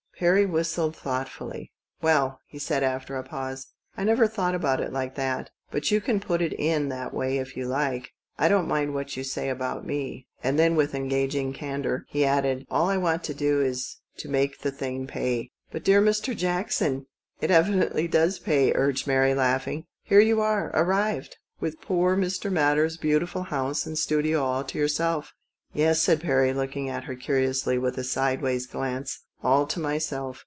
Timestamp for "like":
4.93-5.15, 7.65-8.11